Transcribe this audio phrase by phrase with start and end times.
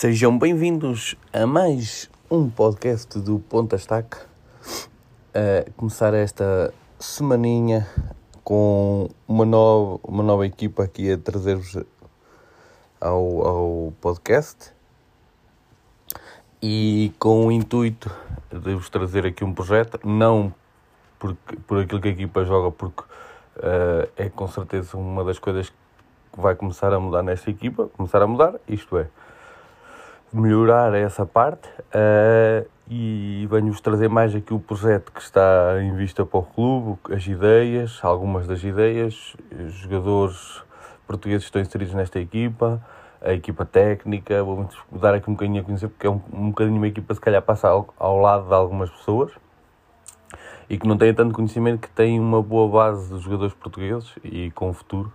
[0.00, 4.28] Sejam bem-vindos a mais um podcast do Ponta Estaca.
[5.76, 7.84] Começar esta semaninha
[8.44, 11.78] com uma nova, uma nova equipa aqui a trazer-vos
[13.00, 14.72] ao, ao podcast
[16.62, 18.08] e com o intuito
[18.52, 20.54] de vos trazer aqui um projeto, não
[21.18, 25.70] porque, por aquilo que a equipa joga, porque uh, é com certeza uma das coisas
[25.70, 29.08] que vai começar a mudar nesta equipa, começar a mudar, isto é,
[30.32, 36.24] melhorar essa parte uh, e venho-vos trazer mais aqui o projeto que está em vista
[36.24, 40.62] para o clube, as ideias, algumas das ideias, os jogadores
[41.06, 42.82] portugueses estão inseridos nesta equipa,
[43.20, 46.76] a equipa técnica, vou dar aqui um bocadinho a conhecer porque é um, um bocadinho
[46.76, 49.32] uma equipa se calhar passa ao, ao lado de algumas pessoas
[50.68, 54.50] e que não têm tanto conhecimento que têm uma boa base de jogadores portugueses e
[54.50, 55.12] com futuro.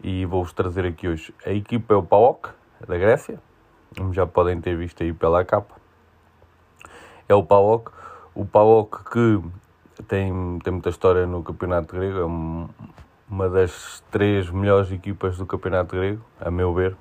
[0.00, 1.34] E vou-vos trazer aqui hoje.
[1.44, 2.50] A equipa é o PAOK,
[2.86, 3.40] da Grécia,
[3.96, 5.74] como já podem ter visto aí pela capa.
[7.28, 7.92] É o PAOK,
[8.34, 9.42] o PAOK que
[10.04, 12.24] tem, tem muita história no campeonato grego, é
[13.30, 16.96] uma das três melhores equipas do campeonato grego, a meu ver.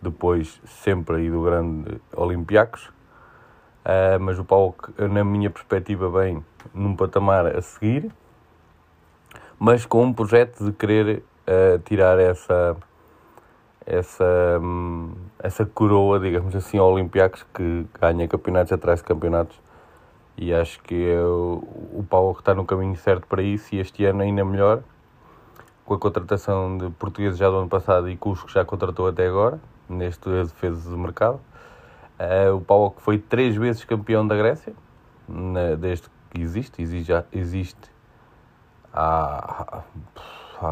[0.00, 2.90] Depois, sempre aí do grande Olympiacos.
[3.84, 8.12] Uh, mas o PAOK, na minha perspectiva, vem num patamar a seguir,
[9.58, 12.76] mas com um projeto de querer uh, tirar essa,
[13.86, 19.58] essa, um, essa coroa, digamos assim, ao Olympiacos, que ganha campeonatos atrás de campeonatos.
[20.36, 23.78] E acho que é o, o Paulo que está no caminho certo para isso, e
[23.78, 24.82] este ano ainda melhor,
[25.84, 29.26] com a contratação de portugueses já do ano passado e Cusco que já contratou até
[29.26, 31.40] agora, neste defesa do mercado.
[32.18, 34.74] Uh, o Paulo que foi três vezes campeão da Grécia,
[35.28, 37.90] na, desde que existe, existe, existe
[38.92, 39.82] há,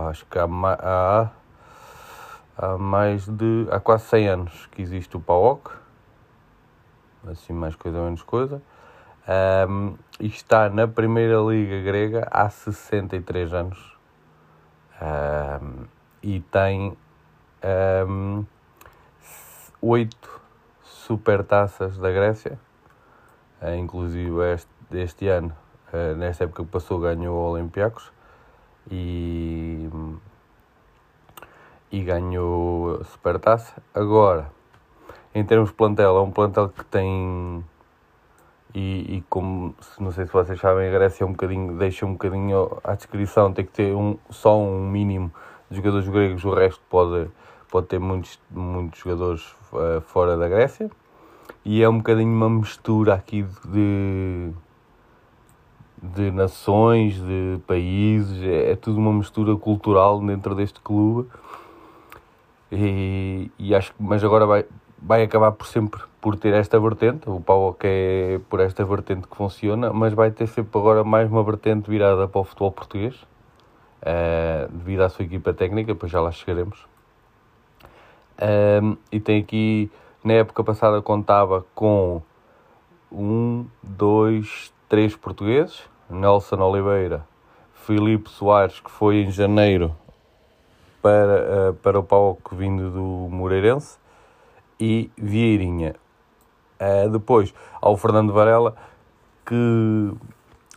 [0.09, 1.31] acho que há, há,
[2.57, 5.71] há, mais de, há quase 100 anos que existe o PAOK,
[7.27, 8.63] assim mais coisa menos coisa,
[9.69, 13.99] um, e está na Primeira Liga Grega há 63 anos,
[15.03, 15.85] um,
[16.23, 16.97] e tem
[18.09, 18.45] um,
[19.81, 20.41] 8
[20.83, 22.59] supertaças da Grécia,
[23.61, 25.55] uh, inclusive este, este ano,
[25.93, 28.13] uh, nesta época que passou, ganhou o Olympiacos.
[28.89, 29.89] E,
[31.91, 33.83] e ganhou a Supertaça.
[33.95, 34.51] Agora,
[35.35, 37.65] em termos de plantel, é um plantel que tem.
[38.75, 42.13] E, e, como não sei se vocês sabem, a Grécia é um bocadinho, deixa um
[42.13, 45.33] bocadinho à descrição, tem que ter um, só um mínimo
[45.71, 47.31] de jogadores gregos, o resto pode,
[47.71, 50.91] pode ter muitos, muitos jogadores uh, fora da Grécia.
[51.65, 54.53] E é um bocadinho uma mistura aqui de,
[56.03, 61.29] de nações, de países, é, é tudo uma mistura cultural dentro deste clube.
[62.79, 64.67] E, e acho que, mas agora vai,
[65.01, 69.35] vai acabar por sempre por ter esta vertente, o Pau é por esta vertente que
[69.35, 73.15] funciona, mas vai ter sempre agora mais uma vertente virada para o futebol português,
[74.03, 76.87] uh, devido à sua equipa técnica, depois já lá chegaremos.
[78.83, 79.91] Um, e tem aqui,
[80.23, 82.21] na época passada, contava com
[83.11, 87.27] um, dois, três portugueses, Nelson Oliveira,
[87.73, 89.97] Filipe Soares, que foi em janeiro
[91.07, 93.97] para, uh, para o Pauco vindo do Moreirense,
[94.81, 95.95] e Vieirinha.
[96.81, 98.75] Uh, depois, ao Fernando Varela,
[99.47, 100.13] que,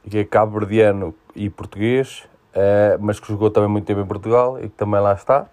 [0.07, 4.69] que é cabo-verdiano e português, uh, mas que jogou também muito tempo em Portugal e
[4.69, 5.47] que também lá está.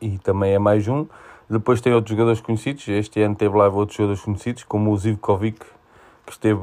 [0.00, 1.06] E também é mais um.
[1.48, 2.88] Depois tem outros jogadores conhecidos.
[2.88, 5.64] Este ano teve lá outros jogadores conhecidos, como o Zivkovic,
[6.26, 6.58] que esteve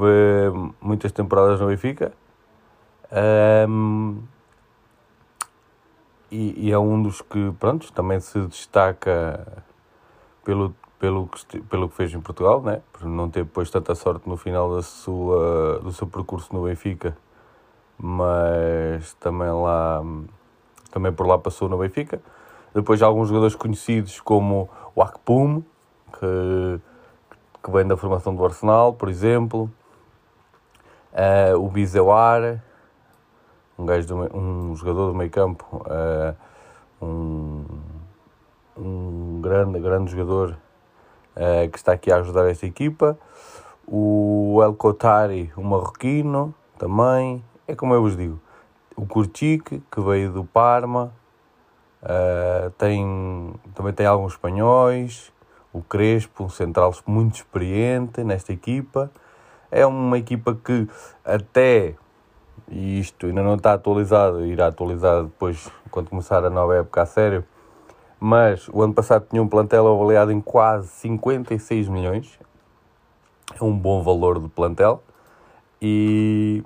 [0.82, 2.12] muitas temporadas no Benfica.
[3.14, 4.24] Um,
[6.32, 9.64] e, e, é um dos que, pronto, também se destaca
[10.44, 12.82] pelo, pelo, que, pelo que fez em Portugal, né?
[12.92, 17.16] por não ter depois tanta sorte no final da sua, do seu percurso no Benfica,
[18.00, 20.02] mas também lá
[20.94, 22.22] também por lá passou no Benfica.
[22.74, 25.64] Depois há alguns jogadores conhecidos como o Akpum,
[26.14, 26.80] que,
[27.64, 29.70] que vem da formação do Arsenal, por exemplo.
[31.12, 32.64] Uh, o Bizeuar,
[33.78, 36.36] um, gajo do, um jogador do meio campo, uh,
[37.04, 37.66] um,
[38.78, 40.58] um grande, grande jogador
[41.36, 43.18] uh, que está aqui a ajudar esta equipa.
[43.88, 47.44] O El Kotari, um marroquino, também.
[47.68, 48.40] É como eu vos digo.
[48.96, 51.14] O Kurtic, que veio do Parma.
[52.02, 55.32] Uh, tem, também tem alguns espanhóis,
[55.72, 59.10] o Crespo, um central muito experiente nesta equipa.
[59.72, 60.88] É uma equipa que
[61.24, 61.96] até,
[62.68, 67.06] e isto ainda não está atualizado, irá atualizar depois quando começar a nova época a
[67.06, 67.44] sério,
[68.20, 72.40] mas o ano passado tinha um plantel avaliado em quase 56 milhões,
[73.60, 75.04] é um bom valor de plantel,
[75.82, 76.64] e,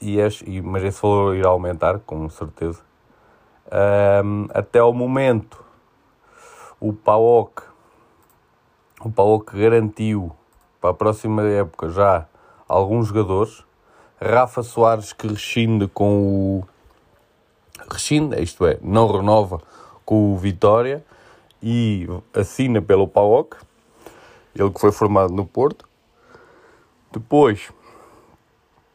[0.00, 2.82] e, e mas esse valor irá aumentar, com certeza.
[4.24, 5.62] Um, até ao momento,
[6.80, 7.62] o PAOK,
[9.00, 10.32] o PAOK garantiu
[10.80, 12.26] para a próxima época já
[12.68, 13.64] alguns jogadores.
[14.20, 16.64] Rafa Soares que rescinde com o.
[17.90, 19.60] Rescinde, isto é, não renova
[20.04, 21.04] com o Vitória
[21.62, 23.56] e assina pelo PAOK,
[24.54, 25.88] ele que foi formado no Porto.
[27.12, 27.70] Depois,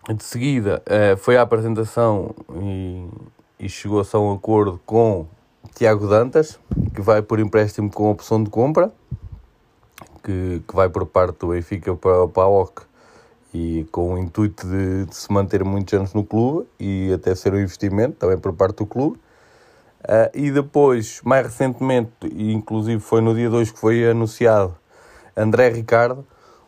[0.07, 3.07] de seguida, eh, foi a apresentação e,
[3.59, 5.27] e chegou-se a um acordo com
[5.75, 6.59] Tiago Dantas,
[6.93, 8.91] que vai por empréstimo com opção de compra,
[10.23, 12.88] que, que vai por parte do Benfica para o PAOK
[13.53, 17.53] e com o intuito de, de, se manter muitos anos no clube e até ser
[17.53, 19.17] um investimento também por parte do clube.
[20.01, 24.75] Uh, e depois, mais recentemente, inclusive foi no dia 2 que foi anunciado,
[25.35, 26.25] André Ricardo,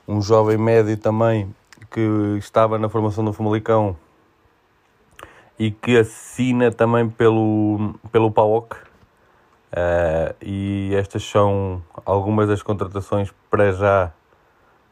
[0.07, 1.54] um jovem médio também
[1.89, 3.95] que estava na formação do Famalicão
[5.57, 8.75] e que assina também pelo, pelo PAOK.
[9.72, 14.12] Uh, e estas são algumas das contratações para já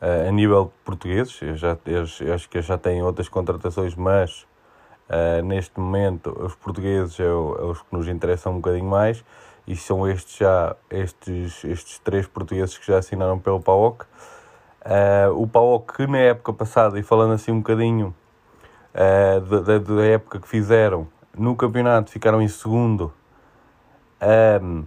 [0.01, 1.38] a nível português.
[1.42, 4.46] Eu, já, eu, acho que já têm outras contratações, mas
[5.10, 9.24] uh, neste momento os portugueses é, é, os que nos interessam um bocadinho mais.
[9.68, 14.06] E são estes já estes, estes três portugueses que já assinaram pelo PAOK.
[15.36, 18.16] o PAOK que na época passada, e falando assim um bocadinho
[18.92, 21.07] da, da época que fizeram,
[21.38, 23.13] no campeonato ficaram em segundo
[24.60, 24.84] um,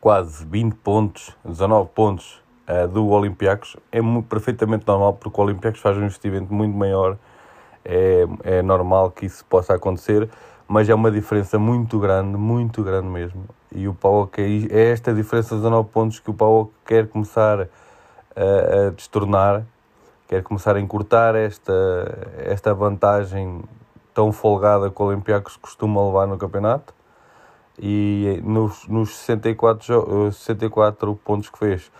[0.00, 3.76] quase 20 pontos, 19 pontos uh, do Olympiacos.
[3.90, 7.16] É muito, perfeitamente normal porque o Olympiacos faz um investimento muito maior.
[7.84, 10.28] É, é normal que isso possa acontecer,
[10.66, 13.44] mas é uma diferença muito grande, muito grande mesmo.
[13.70, 17.68] E o Paulo é esta diferença de 19 pontos que o Paulo quer começar
[18.34, 19.66] a, a destornar,
[20.26, 21.72] quer começar a encurtar esta,
[22.38, 23.62] esta vantagem
[24.14, 26.94] tão folgada que o Olympiacos costuma levar no campeonato
[27.78, 31.90] e nos, nos 64, 64 pontos que fez,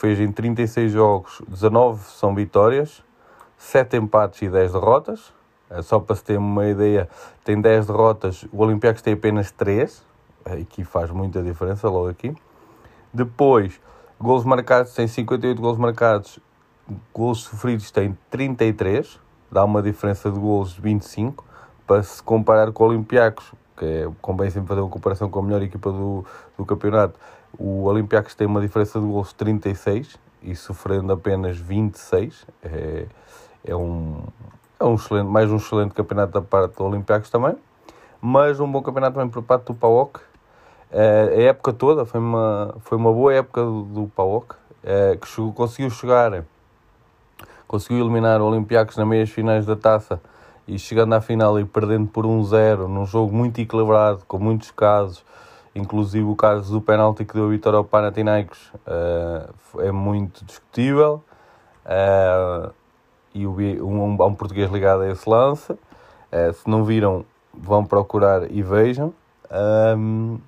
[0.00, 3.02] fez em 36 jogos, 19 são vitórias,
[3.58, 5.30] 7 empates e 10 derrotas.
[5.68, 7.06] É só para se ter uma ideia,
[7.44, 10.02] tem 10 derrotas, o Olympiacos tem apenas 3,
[10.44, 12.34] aqui faz muita diferença logo aqui.
[13.12, 13.78] Depois,
[14.18, 16.40] gols marcados, tem 58 gols marcados,
[17.14, 19.20] gols sofridos tem 33,
[19.52, 21.44] dá uma diferença de gols de 25,
[21.86, 25.42] para se comparar com o Olympiacos, que é, convém sempre fazer uma comparação com a
[25.42, 26.24] melhor equipa do,
[26.56, 27.18] do campeonato.
[27.58, 32.46] O Olympiacos tem uma diferença de gols de 36 e sofrendo apenas 26.
[32.62, 33.06] É,
[33.64, 34.22] é, um,
[34.78, 37.56] é um excelente, mais um excelente campeonato da parte do Olympiacos também.
[38.20, 40.20] Mas um bom campeonato também por parte do PAOK.
[40.92, 44.12] É, a época toda foi uma, foi uma boa época do, do
[44.82, 46.44] é, que chegou, conseguiu chegar,
[47.68, 50.20] conseguiu eliminar o Olympiacos nas meias finais da taça
[50.66, 55.24] e chegando à final e perdendo por 1-0 num jogo muito equilibrado, com muitos casos,
[55.74, 61.22] inclusive o caso do penalti que deu a vitória ao Panathinaikos uh, é muito discutível
[61.86, 62.72] uh,
[63.32, 65.72] e um, um, há um português ligado a esse lance.
[65.72, 67.24] Uh, se não viram,
[67.54, 69.14] vão procurar e vejam.
[69.50, 70.38] Um,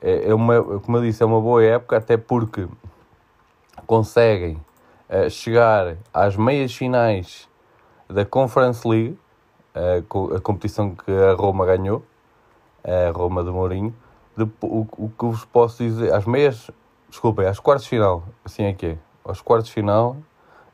[0.00, 2.66] é, é, uma, como eu disse, é uma boa época, até porque
[3.86, 4.58] conseguem
[5.30, 7.48] chegar às meias finais
[8.08, 9.16] da Conference League
[10.34, 12.02] a competição que a Roma ganhou,
[12.82, 13.94] a Roma de Mourinho.
[14.38, 16.70] O, o que vos posso dizer, às meias,
[17.08, 20.16] desculpem, às quartas final, assim é que é, aos quartos final,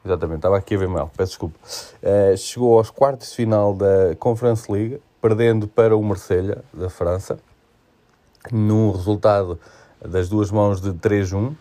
[0.04, 4.16] exatamente, estava aqui a ver mal, peço desculpa, uh, chegou aos quartos de final da
[4.18, 7.38] Conference League, perdendo para o Marselha da França,
[8.50, 9.58] num resultado
[10.04, 11.36] das duas mãos de 3-1.
[11.36, 11.56] Uh,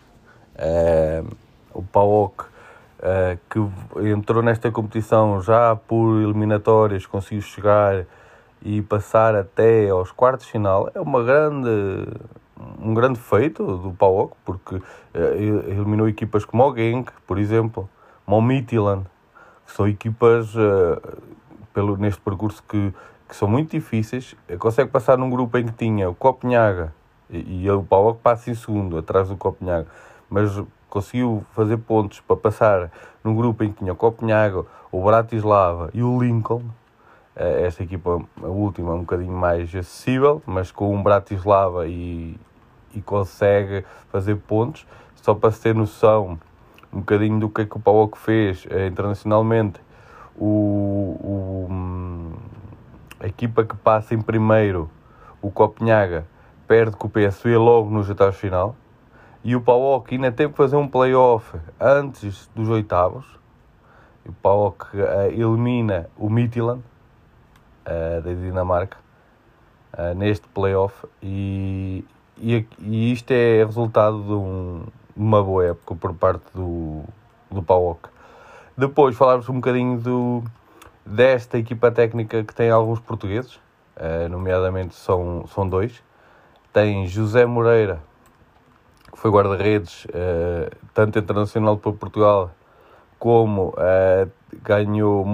[0.56, 1.24] eh,
[1.72, 8.04] o PAOK uh, que entrou nesta competição já por eliminatórias, conseguiu chegar
[8.64, 12.06] e passar até aos quartos de final, é uma grande,
[12.80, 14.82] um grande feito do PAOK, porque uh,
[15.68, 17.88] eliminou equipas como o Genk, por exemplo,
[18.26, 19.04] o Midtjylland,
[19.66, 21.00] que são equipas uh,
[21.74, 22.92] pelo, neste percurso que,
[23.28, 26.92] que são muito difíceis, consegue passar num grupo em que tinha o Copenhaga
[27.28, 29.86] e, e o PAOK passa em segundo, atrás do Copenhaga,
[30.28, 32.90] mas conseguiu fazer pontos para passar
[33.24, 36.62] num grupo em que tinha o Copenhague, o Bratislava e o Lincoln.
[37.34, 42.38] Eh, esta equipa, a última, é um bocadinho mais acessível, mas com um Bratislava e,
[42.94, 44.86] e consegue fazer pontos.
[45.16, 46.38] Só para se ter noção
[46.92, 49.80] um bocadinho do que é que o PAOK fez eh, internacionalmente,
[50.36, 50.46] o,
[51.20, 52.32] o,
[53.20, 54.90] a equipa que passa em primeiro,
[55.40, 56.26] o Copenhaga,
[56.66, 58.76] perde com o PSV logo nos oitavos final.
[59.44, 63.26] E o PAOK ainda teve que fazer um playoff antes dos oitavos.
[64.24, 66.82] E o PAOK uh, elimina o Midtjylland
[67.86, 68.96] uh, da Dinamarca
[69.92, 71.06] uh, neste playoff.
[71.22, 72.04] E,
[72.38, 74.84] e, e, isto é resultado de um,
[75.16, 77.04] uma boa época por parte do,
[77.50, 78.08] do PAOK.
[78.76, 80.44] Depois falarmos um bocadinho do,
[81.04, 83.60] desta equipa técnica que tem alguns portugueses,
[84.30, 86.02] nomeadamente são, são dois.
[86.72, 88.00] Tem José Moreira,
[89.12, 92.50] que foi guarda-redes, uh, tanto internacional para Portugal,
[93.22, 94.28] como uh,
[94.64, 95.24] ganhou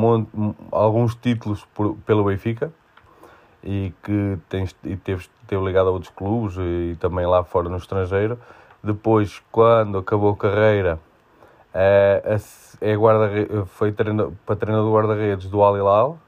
[0.70, 2.70] alguns títulos por, pelo Benfica
[3.64, 7.70] e que tem, e teve, teve ligado a outros clubes e, e também lá fora
[7.70, 8.38] no estrangeiro.
[8.84, 11.00] Depois, quando acabou a carreira,
[11.74, 12.40] uh,
[12.78, 13.30] é guarda
[13.64, 16.18] foi treino, para treinador guarda-redes do Al Hilal,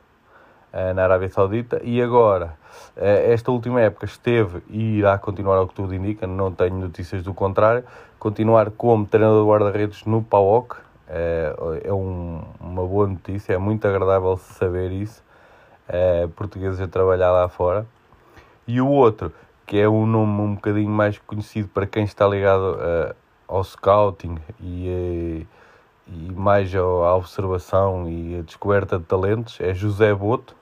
[0.94, 2.56] na Arábia Saudita, e agora
[2.96, 7.24] eh, esta última época esteve e irá continuar ao que tudo indica, não tenho notícias
[7.24, 7.84] do contrário,
[8.20, 10.76] continuar como treinador de guarda-redes no PAOK,
[11.10, 15.22] é, é um, uma boa notícia, é muito agradável saber isso,
[15.88, 17.86] é, portugueses a trabalhar lá fora.
[18.66, 19.32] E o outro,
[19.66, 23.14] que é um nome um bocadinho mais conhecido para quem está ligado uh,
[23.48, 25.46] ao scouting e,
[26.06, 30.54] e mais à observação e a descoberta de talentos, é José Boto.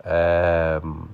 [0.00, 1.06] Uh,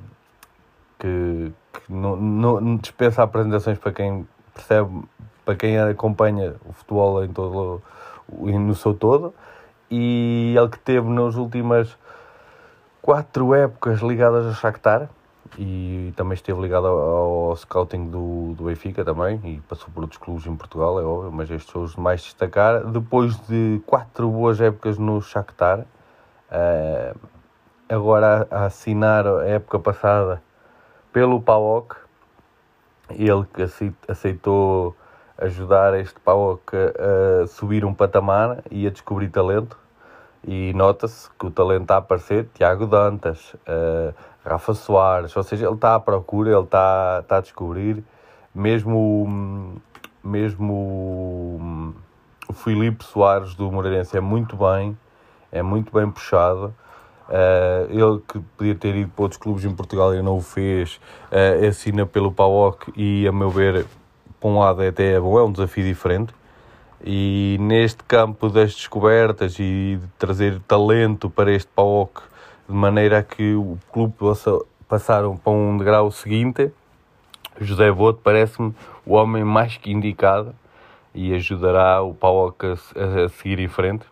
[0.99, 5.03] que, que não, não, dispensa apresentações para quem percebe,
[5.45, 7.83] para quem acompanha o futebol em todo
[8.29, 9.35] no seu todo.
[9.91, 11.97] E ele que teve nas últimas
[13.01, 15.09] quatro épocas ligadas a Shakhtar
[15.57, 16.99] e também esteve ligado ao,
[17.51, 21.31] ao scouting do, do Benfica também e passou por outros clubes em Portugal, é óbvio,
[21.31, 22.85] mas estes são os mais destacar.
[22.85, 27.19] Depois de quatro boas épocas no Shakhtar, uh,
[27.89, 30.43] agora a assinar a época passada
[31.13, 31.97] pelo PAOK,
[33.11, 33.63] ele que
[34.09, 34.97] aceitou
[35.39, 39.79] ajudar este PAOK a subir um patamar e a descobrir talento.
[40.45, 44.15] E nota-se que o talento está a aparecer, Tiago Dantas, uh,
[44.45, 48.05] Rafa Soares, ou seja, ele está à procura, ele está, está a descobrir,
[48.55, 49.81] mesmo,
[50.23, 51.93] mesmo
[52.49, 54.97] o Filipe Soares do Moreirense é muito bem,
[55.51, 56.73] é muito bem puxado,
[57.29, 61.01] Uh, ele que podia ter ido para outros clubes em Portugal e não o fez,
[61.33, 63.85] uh, assina pelo PAOK e, a meu ver,
[64.41, 66.35] por um lado é até é bom, é um desafio diferente.
[67.05, 72.23] E neste campo das descobertas e de trazer talento para este PAOK,
[72.69, 76.73] de maneira a que o clube possa passar para um degrau seguinte,
[77.61, 78.75] José Boto parece-me
[79.05, 80.55] o homem mais que indicado
[81.15, 84.07] e ajudará o PAOK a, a seguir em frente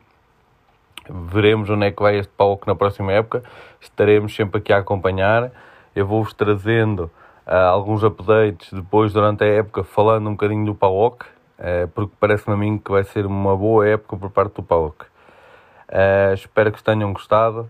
[1.09, 3.43] veremos onde é que vai este palco na próxima época.
[3.81, 5.51] Estaremos sempre aqui a acompanhar.
[5.95, 7.11] Eu vou-vos trazendo
[7.47, 11.27] alguns updates depois, durante a época, falando um bocadinho do PAOK,
[11.59, 15.05] uh, porque parece-me a mim que vai ser uma boa época por parte do PAOK.
[15.89, 17.69] Uh, espero que tenham gostado,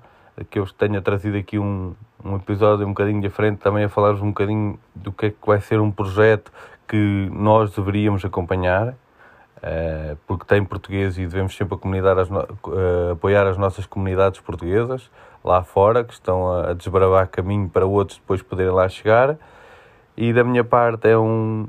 [0.48, 4.28] que eu tenha trazido aqui um, um episódio um bocadinho diferente, também a falar-vos um
[4.28, 6.52] bocadinho do que é que vai ser um projeto
[6.86, 8.94] que nós deveríamos acompanhar.
[10.26, 11.78] Porque tem português e devemos sempre
[12.20, 12.46] as no...
[13.10, 15.10] apoiar as nossas comunidades portuguesas
[15.42, 19.38] lá fora, que estão a desbravar caminho para outros depois poderem lá chegar.
[20.16, 21.66] E da minha parte é um,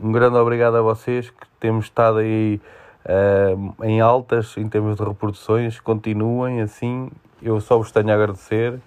[0.00, 2.60] um grande obrigado a vocês que temos estado aí
[3.04, 5.80] uh, em altas em termos de reproduções.
[5.80, 7.10] Continuem assim,
[7.42, 8.80] eu só vos tenho a agradecer.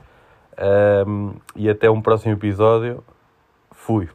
[1.55, 3.03] e até um próximo episódio.
[3.71, 4.09] Fui.